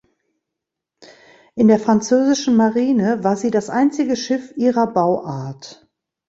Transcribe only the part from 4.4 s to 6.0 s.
ihrer Bauart.